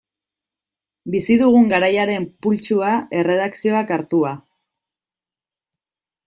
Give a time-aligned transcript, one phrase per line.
[1.15, 4.33] Bizi dugun garaiaren pultsua, erredakzioak hartua.